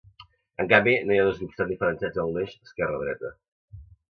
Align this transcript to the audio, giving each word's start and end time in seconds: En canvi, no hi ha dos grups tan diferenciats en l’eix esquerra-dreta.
En 0.63 0.69
canvi, 0.71 0.95
no 1.09 1.15
hi 1.15 1.19
ha 1.23 1.27
dos 1.27 1.37
grups 1.43 1.59
tan 1.61 1.69
diferenciats 1.73 2.23
en 2.25 2.35
l’eix 2.39 2.57
esquerra-dreta. 2.69 3.35